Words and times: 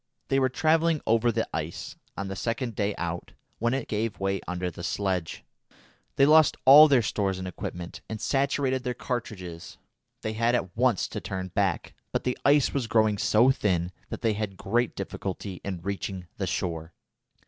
They 0.29 0.39
were 0.39 0.49
travelling 0.49 0.99
over 1.05 1.31
the 1.31 1.47
ice, 1.55 1.95
on 2.17 2.27
the 2.27 2.35
second 2.35 2.73
day 2.73 2.95
out, 2.97 3.33
when 3.59 3.75
it 3.75 3.87
gave 3.87 4.19
way 4.19 4.41
under 4.47 4.71
the 4.71 4.81
sledge. 4.81 5.43
They 6.15 6.25
lost 6.25 6.57
all 6.65 6.87
their 6.87 7.03
stores 7.03 7.37
and 7.37 7.47
equipment, 7.47 8.01
and 8.09 8.19
saturated 8.19 8.81
their 8.83 8.95
cartridges. 8.95 9.77
They 10.23 10.33
had 10.33 10.55
at 10.55 10.75
once 10.75 11.07
to 11.09 11.21
turn 11.21 11.49
back, 11.49 11.93
but 12.11 12.23
the 12.23 12.35
ice 12.43 12.73
was 12.73 12.87
growing 12.87 13.19
so 13.19 13.51
thin 13.51 13.91
that 14.09 14.21
they 14.21 14.33
had 14.33 14.57
great 14.57 14.95
difficulty 14.95 15.61
in 15.63 15.83
reaching 15.83 16.25
the 16.37 16.47
shore. 16.47 16.93